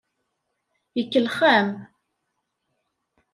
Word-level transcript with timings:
Ikellex-am. 1.01 1.69